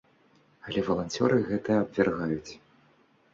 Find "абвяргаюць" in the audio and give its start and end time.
1.83-2.51